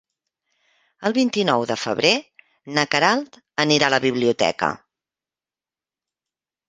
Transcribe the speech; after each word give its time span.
El 1.09 1.13
vint-i-nou 1.17 1.65
de 1.71 1.77
febrer 1.81 2.13
na 2.77 2.87
Queralt 2.95 3.39
anirà 3.65 3.91
a 3.91 3.95
la 3.95 4.03
biblioteca. 4.07 4.75